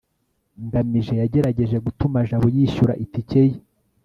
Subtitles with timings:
[0.65, 3.57] ngamije yagerageje gutuma jabo yishyura itike ye